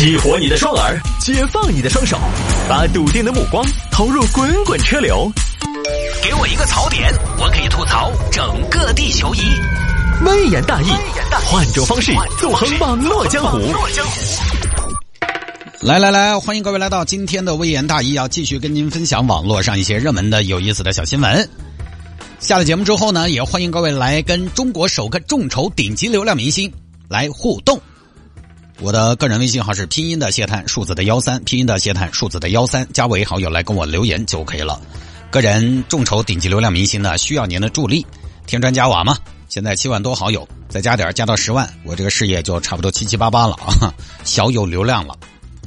[0.00, 2.18] 激活你的双耳，解放你的双手，
[2.66, 3.62] 把笃定的目光
[3.92, 5.30] 投入滚滚车流。
[6.22, 9.40] 给我一个槽点，我可以吐槽整个地球仪。
[10.24, 10.86] 微言大义，
[11.44, 13.58] 换种方式纵横网络江湖。
[15.82, 21.46] 来来来，欢迎各位来到今天的微言大义，要继续跟您分享网络上一些热门的、有意思的小新闻。
[22.38, 26.72] 下了节目之后呢，也欢迎各位来跟中国首个众筹顶级流量明星
[27.06, 27.78] 来互动。
[28.80, 34.80] 我的个人微信号是拼音的谢探，数字的幺三，拼音的谢探，数字的幺三，加为好友来跟我留言就可以了。
[35.30, 38.06] 个人众筹顶级流量明星呢，需要您的助力，
[38.46, 39.18] 添砖加瓦嘛。
[39.50, 43.92] 现在七万多好友，再加点加到十万，我这个事业就差不多七七八八了啊，
[44.24, 45.14] 小有流量了。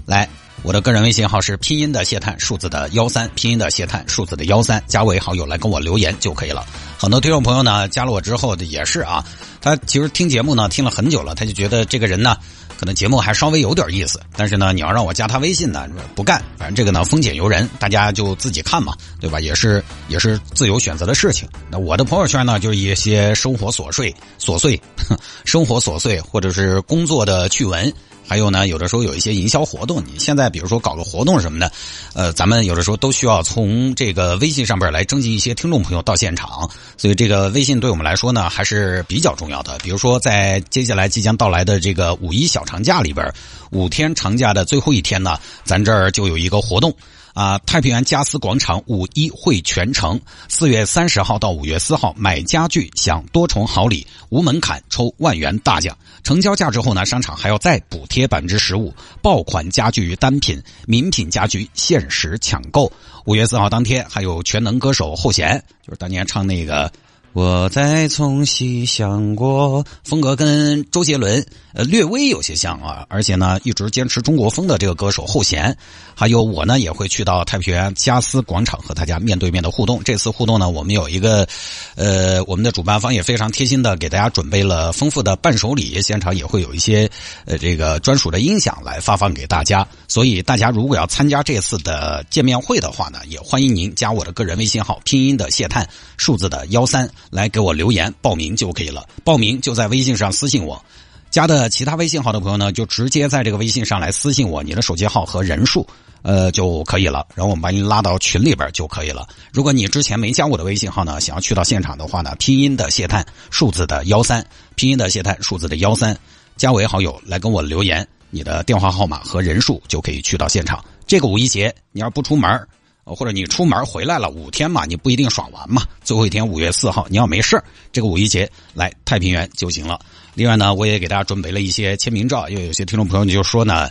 [0.08, 0.28] 来，
[0.64, 6.66] 我的个人微信号是拼音的谢探，数字的幺三，拼音的谢探，数字的幺三，加为好友来跟我留言就可以了。
[6.98, 9.24] 很多听众朋友呢，加了我之后也是啊，
[9.62, 12.36] 他其实听节目呢听了很久了，他就觉得这个人呢。
[12.78, 16.44] 可能节目还稍微有点意思，但是呢，你要让我加他微信呢，不干。
[16.58, 19.40] 反正这个呢，风险由人，大家就自己看嘛，对吧？
[19.40, 21.48] 也是也是自由选择的事情。
[21.70, 24.80] 那我的朋友圈呢，就是一些生活琐碎、琐碎、
[25.46, 27.92] 生活琐碎，或者是工作的趣闻。
[28.26, 31.72] 还有呢，有的时候有一些营销活动，你现在比如说搞个活动什么的，
[32.14, 39.78] 呃，咱们有的时候都需要从这个微信上边来征集一些听众朋友到现场，所以这个微信对我们来说呢还是比较重要的。
[39.80, 43.32] 比如说在接下来即将到来的这个五一小长假里边，
[43.72, 46.96] 五天长假的最后一天呢，咱这儿就有一个活动。
[47.34, 47.58] 啊！
[47.66, 55.98] 太平园家私广场五一会全程，四月三十号到五月四号，买家具享多重好礼，无门槛抽万元大奖。
[56.24, 58.94] 成交价之后呢，商场还要再补贴百分之十五。
[59.22, 62.92] 爆款家具单品、名品家具限时抢购。
[63.26, 66.92] 五月四号当天，还有全能歌手后弦，就是当年唱那个。
[67.34, 75.76] 我在从西想过，风格跟周杰伦呃略微有些像啊，而且呢一直坚持中国风的这个歌手后弦，
[76.14, 80.04] 还有我呢也会去到太平园嘉斯广场和大家面对面的互动。
[80.04, 81.48] 这次互动呢，我们有一个
[81.96, 87.10] 呃我们的主办方也非常贴心的给大家准备了丰富的伴手礼，现场也会有一些
[87.46, 89.88] 呃这个专属的音响来发放给大家。
[90.08, 97.10] 所以大家如果要参加这次的见面会的话呢，也欢迎您加我的个人微信号，拼音的谢探，数字的幺三。
[97.30, 100.84] 来给我留言报名就可以了，报名就在微信上私信我，
[101.30, 105.88] 加的其他微信号的朋友呢，就直接在这个微信上来私信我你的手机号和人数，
[106.22, 109.28] 呃就可以了，然后我们把你拉到群里边就可以了。
[109.52, 114.46] 如果你之前没加我的微信号呢，想要去到现场的话呢，拼音的谢探，数字的幺三，
[114.76, 116.18] 拼音的谢探，数字的幺三，
[116.56, 120.84] 加为好友来跟我留言，你的电话号码和人数就可以去到现场。
[121.08, 122.68] 这个五一节你要不出门。
[123.04, 125.84] 或者你出门回来了五天嘛，你不一定爽完嘛。
[126.04, 130.00] 最后一天五月四号，你要没事这个五一节来太平园就行了。
[130.34, 133.90] 另外呢，我也给大家准备了一些签名照，因为有些听众朋友你就说呢，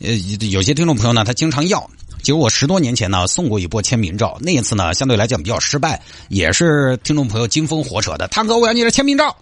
[0.00, 0.14] 呃，
[0.50, 1.90] 有些听众朋友呢他经常要。
[2.18, 9.36] 其实我十多年前呢送过一波签名照，那一次呢相对来讲比较失败，也是听众朋友金风火扯的，汤哥我要你的签名照。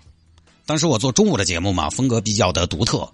[0.65, 3.07] 当时我做中午的节目嘛，风格比较的独特。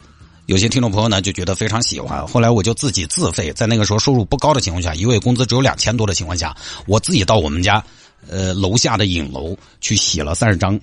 [0.46, 7.84] 有些听众朋友呢就觉得非常喜欢，后来我就自己自费，在那个时候收入不高的情况下，一位工资只有两千多的情况下，我自己到我们家，
[8.28, 10.78] 呃楼下的影楼去洗了三十张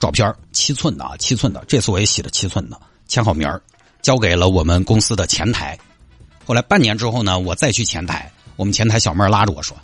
[0.00, 3.60] 照片，七寸的啊，七寸的，这次我也洗了七寸的，签好名儿，
[4.00, 5.78] 交给了我们公司的前台。
[6.46, 9.76] 后来半年之后呢，我再去前台，我们前台小妹拉着我说：“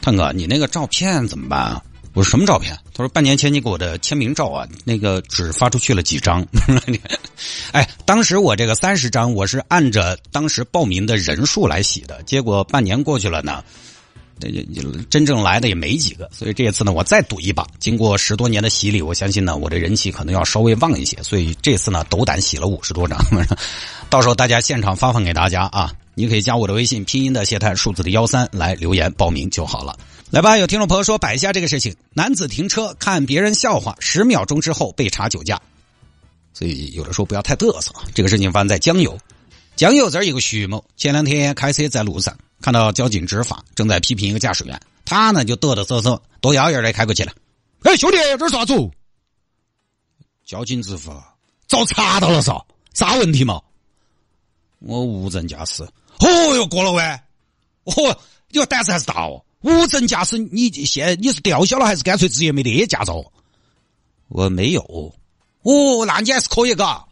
[0.00, 1.82] 探哥，你那个照片怎么办啊？”
[2.14, 2.76] 我说什么照片？
[2.92, 6.44] 他说半年前你给我的签名照啊，那个只发出去了几张。
[7.70, 12.20] 哎，当时我这个三十张，我是按着当时报名的人数来洗的。
[12.24, 13.62] 结果半年过去了呢，
[15.08, 16.28] 真正来的也没几个。
[16.32, 17.64] 所以这次呢，我再赌一把。
[17.78, 21.16] 经过十多年的洗礼，我相信呢，我这人气可能要稍微旺一些。
[21.22, 23.18] 所以这次呢，斗胆洗了五十多张。
[24.10, 29.96] 到时候大家现场发放给大家啊，你可以加我的微信，拼音的谢探，数字的幺三来留言报名就好了。
[30.30, 35.62] 来吧，有听众朋友说摆一下这个事情：男子停车看别人笑话，十秒钟之后被查酒驾。
[36.52, 37.92] 所以有的时候不要太嘚瑟。
[38.16, 39.16] 这个事情发生在江油，
[39.76, 47.32] 江油这儿一个徐某，前两天开车在路上，看到交警执法，正在批评一个驾驶员，他呢就嘚嘚瑟瑟，多摇摇的开过去了。
[47.84, 48.74] 哎，兄弟，这是啥子？
[50.44, 51.36] 交警执法
[51.68, 52.60] 遭查到了噻，
[52.92, 53.62] 啥问题嘛？
[54.80, 55.86] 我无证驾驶。
[56.20, 57.02] 哦哟，过了喂，
[57.84, 58.18] 哦，
[58.50, 59.44] 你个胆子还是大哦。
[59.60, 63.24] 无证驾驶，你现你是吊销了还是干脆直接没得驾照？
[64.28, 65.12] 我没有。
[65.62, 67.04] 哦，那你还是可以嘎。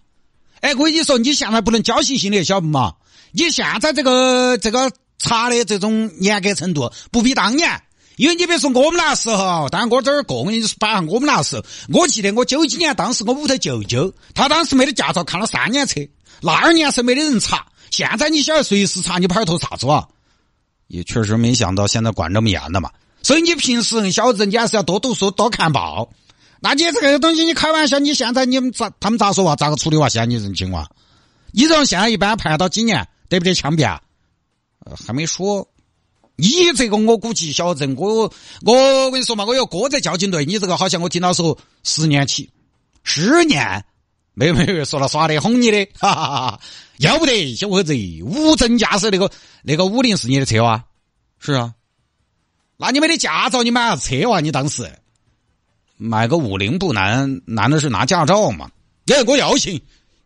[0.61, 2.95] 哎，我跟你说，你现在不能侥幸心理，晓得不嘛？
[3.33, 7.83] 你现在这个这个查的这种严格程度，不比当年。
[8.17, 16.01] 因为你别说我们那时候，当然我这儿过，我跟你说摆下我们那时候，我记得我九几年当时我屋头舅舅，他当时没得驾照，看了三年车，
[16.41, 17.67] 那二年是没得人查。
[17.91, 20.07] 现在你小孩随时查你牌头啥子啊？
[20.89, 22.91] 也确实没想到现在管这么严的嘛。
[23.23, 26.09] 所以你平时小子你还是要多读书多看报。
[26.61, 29.57] 那你这个东西你开玩笑，你现在你们咋他们咋说话？
[29.57, 30.09] 咋个处理哇？
[30.09, 30.89] 现在你这种情况，
[31.53, 34.01] 你这种现在一般判到几年得不得枪毙啊？
[34.85, 35.69] 呃，还没说。
[36.39, 38.31] 你这个我估计小子，我
[38.63, 42.51] 我跟你说嘛，我有哥在交警队，你这个好像我听到说十年起，
[43.03, 43.85] 十年，
[44.35, 46.61] 没有没有说了耍的哄你的，哈哈哈！
[46.99, 47.95] 要不得，小伙子，
[48.25, 49.31] 无证驾驶那个
[49.63, 50.85] 那个五菱是你的车啊？
[51.39, 51.75] 是啊，
[52.77, 54.41] 那你没得驾照，你买啥车哇？
[54.41, 54.91] 你当时
[55.97, 58.71] 买个五菱不难，难的是拿驾照嘛？
[59.07, 59.81] 哎，我要信，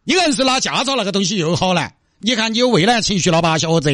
[0.04, 1.94] 你硬是拿驾照那个东西又好难。
[2.18, 3.90] 你看你有畏难情绪了吧，小伙子？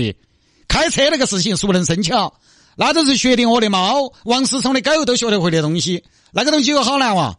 [0.69, 2.35] 开车那个事情熟能生巧？
[2.77, 6.05] 那都是学的我的猫，王思聪的狗都学得会的东西。
[6.33, 7.39] 那个东西有好难哇！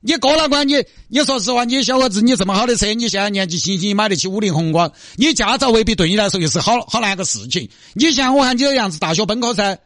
[0.00, 0.74] 你过了关，你
[1.08, 7.68] 你说实话，你小伙子，你这么好的车，你现在年纪轻轻买得起五菱宏光，你驾照未必对你来说又是好好难个事情。
[7.94, 9.76] 你像我看你这样子，大学本科噻，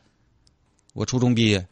[0.93, 1.67] 我初中毕业，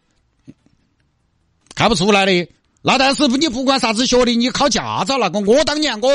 [1.75, 2.49] 看不出来的。
[2.83, 6.09] 那但是你不管啥子学历，你考驾照那个，我当年我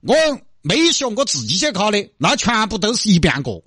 [0.00, 0.14] 我
[0.62, 3.62] 没学，我自己去考的，那全部都是一遍过。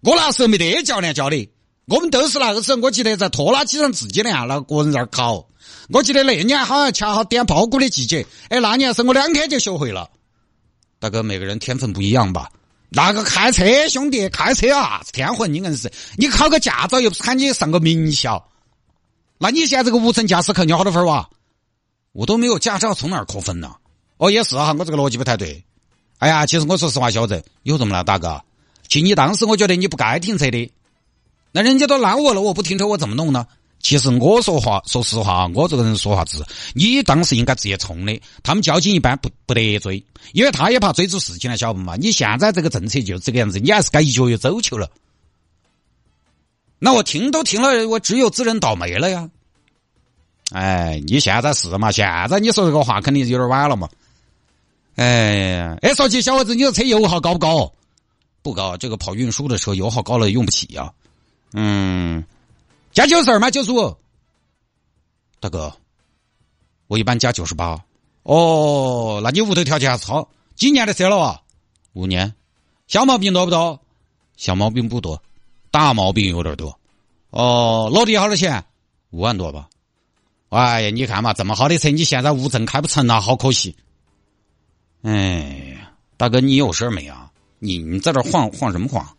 [0.00, 1.48] 我那时候没得教练教的，
[1.90, 5.44] 我们都是那个时候，我记得在拖拉机上自己练，那个人在那儿考。
[5.88, 10.08] 我记得那年好像恰好点苞谷的季节，哎，那年是我两天就学会了。
[11.00, 12.48] 大哥，每个人天分不一样吧？
[12.90, 18.48] 那个开车兄弟，开车啊，天混，你硬是你考个驾照又不是喊你上个名校，
[19.38, 21.28] 那你现在这个无证驾驶扣你好多分哇？
[22.12, 23.74] 我都没有驾照，从哪儿扣分呢？
[24.18, 25.64] 哦，也是哈，我这个逻辑不太对。
[26.18, 28.40] 哎呀，其实我说实话，小子，有这么了，大哥。
[28.88, 30.72] 其你当时我觉得你不该停车的，
[31.52, 33.46] 那人家都拦我了，我不停车我怎么弄呢？
[33.82, 36.44] 其实我说话，说实话，我这个人说话直。
[36.74, 40.04] 你当时应该直接冲的，他们交警一般不不得追，
[40.34, 41.96] 因为他也怕追出事情来，晓得不嘛？
[41.96, 44.90] 你现在这个政策就是这个样子，你还是该一脚油走球了。
[46.78, 49.30] 那我听都听了，我只有自认倒霉了呀。
[50.52, 51.90] 哎，你现在是嘛？
[51.90, 53.88] 现在你说这个话肯定有点晚了嘛。
[54.96, 57.72] 哎，哎，说起小伙子，你的车油耗高不高？
[58.42, 60.92] 不高，这个跑运输的车油耗高了用不起呀。
[61.52, 62.24] 嗯，
[62.92, 63.50] 加九十二吗？
[63.50, 63.96] 九十五。
[65.40, 65.72] 大哥，
[66.86, 67.82] 我一般加九十八。
[68.22, 70.28] 哦，那你屋头条件还是好。
[70.54, 71.40] 几年的车了啊？
[71.94, 72.34] 五年。
[72.86, 73.80] 小毛病多不多？
[74.36, 75.22] 小毛病不多，
[75.70, 76.78] 大毛病有点多。
[77.30, 78.64] 哦，落地好多钱？
[79.10, 79.68] 五万多吧。
[80.50, 83.74] 哎呀，你看嘛，这么好的车，你现在无证开不成啊，好可惜。
[85.02, 87.30] 哎呀，大哥，你有事没啊？
[87.58, 89.16] 你你在这晃晃什么晃？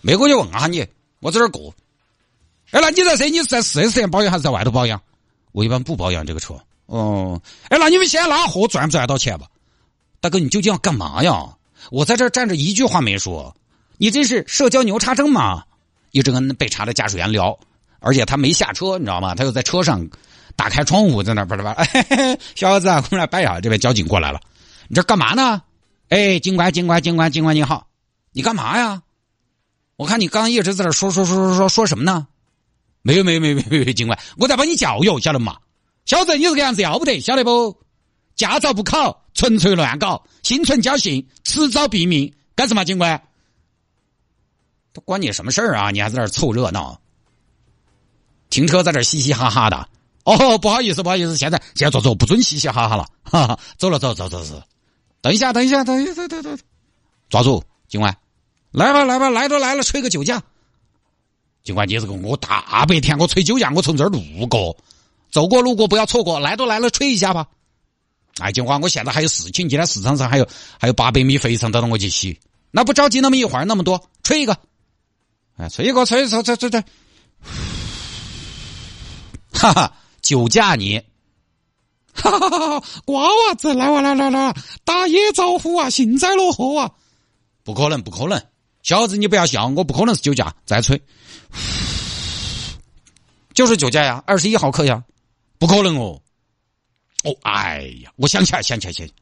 [0.00, 0.86] 没过去问下你，
[1.22, 1.72] 我在这儿过。
[2.72, 5.00] 哎，那你这车你是在四 S 店保养还是在外头保养？
[5.52, 6.54] 我一般不保养这个车。
[6.86, 9.46] 哦，哎，那你们先拉货赚不赚到钱吧？
[10.20, 11.56] 大哥，你究竟要干嘛呀？
[11.90, 13.54] 我在这站着一句话没说，
[13.98, 15.62] 你这是社交牛叉症吗？
[16.10, 17.56] 一直跟被查的驾驶员聊，
[18.00, 19.34] 而且他没下车，你知道吗？
[19.34, 20.04] 他又在车上
[20.56, 21.84] 打开窗户在那叭叭叭。
[22.56, 24.40] 小伙子，我们来摆一下，这边交警过来了，
[24.88, 25.62] 你这干嘛呢？
[26.08, 27.86] 哎，警官，警官，警官，警官，你好，
[28.32, 29.02] 你干嘛呀？
[30.02, 32.26] 我看你刚一直在这说说说说说说什么呢？
[33.02, 35.56] 没有，没有，没有，没有，警官，我在帮你教育，晓得吗？
[36.06, 37.78] 小子，你这个样子要不得，晓得不？
[38.34, 42.84] 驾照不考，纯粹乱搞，心存侥幸，迟早毙命，干什么？
[42.84, 43.22] 警官，
[44.92, 45.92] 都关你什么事儿啊？
[45.92, 47.00] 你还在这凑热闹？
[48.50, 49.88] 停车在这嘻嘻哈哈的。
[50.24, 54.60] 哦，不好意思，不好意思，现在现在坐坐，不准嘻嘻哈哈了，哈哈，走了，走走走走。
[55.20, 56.58] 等一下，等一下，等一下，等等等，
[57.28, 58.16] 抓住警官，
[58.72, 60.42] 来吧，来吧，来都来了，吹个酒驾。
[61.62, 64.76] 尽管，你这个我大白天我吹酒驾，我从这儿路过，
[65.30, 67.46] 走过路过不要错过，来都来了，吹一下吧。
[68.38, 70.48] 哎，尽管，我现在还有事情，今天市场上还有
[70.80, 72.38] 还有八百米肥肠等着我去洗，
[72.70, 74.56] 那不着急那么一会儿，那么多，吹一个。
[75.58, 76.80] 哎，吹一个，吹吹吹吹吹，
[79.52, 81.00] 哈哈，酒驾你。
[82.14, 82.80] 哈哈哈！
[82.80, 86.90] 哈瓜娃子，来哇来来来，打野招呼啊，幸灾乐祸啊！
[87.64, 88.38] 不可能，不可能，
[88.82, 91.00] 小子你不要笑，我不可能是酒驾，再吹，
[93.54, 95.02] 就是酒驾呀，二十一毫克呀，
[95.58, 96.20] 不可能哦！
[97.24, 99.18] 哦，哎呀，我想起来，想起来，想起来，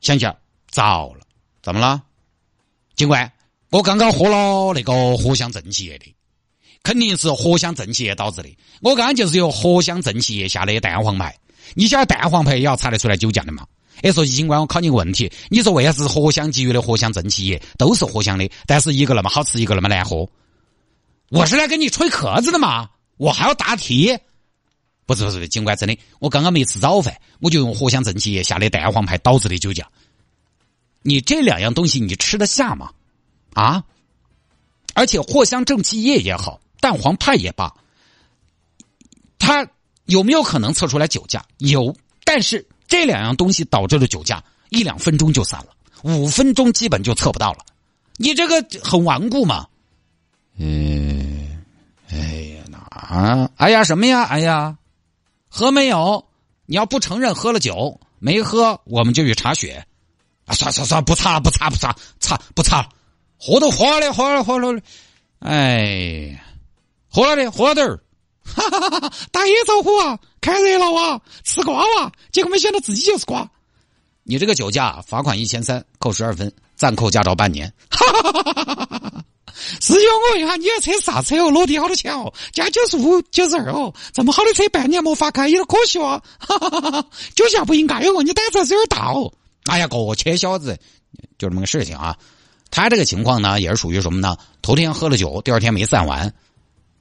[0.00, 0.36] 想起来，
[0.70, 1.20] 糟了，
[1.62, 2.02] 怎么了？
[2.96, 3.30] 警官，
[3.70, 6.14] 我刚刚喝了那个藿香正气液的。
[6.82, 8.48] 肯定是藿香正气液导致的。
[8.82, 11.34] 我刚刚就是有藿香正气液下的蛋黄牌。
[11.72, 13.66] 你晓得蛋黄牌也要查得出来酒驾的嘛？
[14.04, 20.28] 哎，说警官，我考你个问题：你说为啥子藿香鲫鱼的藿香正气液都是藿香的，但是一个那么好吃，一个那么难喝？
[21.30, 22.90] 我是来跟你吹壳子的嘛？
[23.16, 24.14] 我还要答题？
[25.06, 29.88] 不是不是，警官真的，我刚刚没吃早饭，我就用藿香正气液下的蛋黄牌导致的酒驾。
[31.00, 32.90] 你这两样东西你吃得下吗？
[33.54, 33.82] 啊？
[34.92, 37.74] 而且藿香正气液也好，蛋黄派也罢，
[39.38, 39.66] 它
[40.04, 41.42] 有没有可能测出来酒驾？
[41.56, 45.66] 有，但是这两样东西导致的酒驾，一两分钟就散了，
[46.04, 47.58] 五分钟基本就测不到了。
[48.18, 49.66] 你这个很顽固嘛？
[50.56, 51.60] 嗯，
[52.08, 52.16] 哎
[52.54, 54.22] 呀，那哎呀什么呀？
[54.22, 54.78] 哎呀，
[55.48, 56.24] 喝没有？
[56.66, 59.84] 你要不承认喝了酒，没喝，我们就去查血。
[60.46, 62.88] 啊，算算算，不查了，不查，不查，查不查。
[63.36, 64.80] 喝都喝了，喝了，喝了，
[65.40, 66.40] 哎，
[67.08, 67.98] 喝了的，喝点儿。
[68.46, 69.12] 哈哈哈哈！
[69.32, 72.12] 打野着火啊，看热闹啊，吃瓜哇！
[72.30, 73.50] 结果没想到自己就是瓜。
[74.24, 77.72] 你这个酒驾，罚款一千三，扣十二分，暂扣驾照半年。
[77.88, 79.24] 哈哈哈哈哈哈！
[79.80, 81.50] 师兄，我问一下，你这车啥车哦？
[81.50, 82.30] 落地好多钱哦？
[82.52, 83.94] 加九十五、九十二哦？
[84.12, 86.22] 这么好的车半年没法开，有点可惜哦。
[86.38, 89.32] 哈哈哈哈酒驾不应该哦，你胆子还是有点大哦。
[89.64, 90.78] 哎呀，过切小子，
[91.38, 92.14] 就这么个事情啊。
[92.70, 94.36] 他这个情况呢，也是属于什么呢？
[94.60, 96.30] 头天喝了酒，第二天没散完。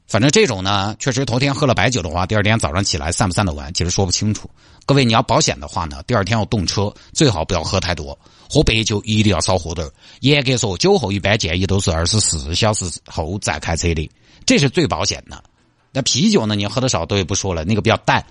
[0.07, 4.49] 反正这种呢，确实头天喝了白酒的话，第二天早上起来散不散得完，其实说不清楚。
[4.85, 8.17] 各位，你要保险的话呢，第二天要动车，最好不要喝太多。
[8.49, 14.07] 喝白酒一定要少喝点严格说，酒后一般建议都是二十四小时后再开车的，
[14.45, 15.43] 这是最保险的。
[15.91, 18.23] 那啤酒呢，你喝的少都也不说了，那个比较淡。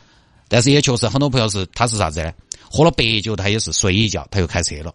[0.48, 2.30] 但是也确实很多朋友是他是啥子呢？
[2.70, 4.94] 喝了白酒他也是睡一觉他又开车了，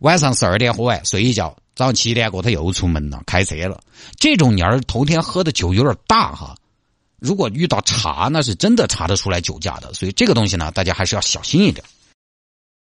[0.00, 1.56] 晚上十二点喝完睡一觉。
[1.78, 3.80] 早上七点过，他又出门了，开车了。
[4.16, 6.56] 这种年儿头天喝的酒有点大哈，
[7.20, 9.94] 如果遇到查，那是真的查得出来酒驾的。
[9.94, 11.86] 所以这个东西呢，大家还是要小心一点。